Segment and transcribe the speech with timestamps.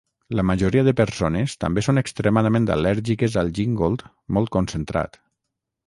[0.37, 4.07] La majoria de persones també són extremadament al·lèrgiques al Gingold
[4.39, 5.23] molt concentrat.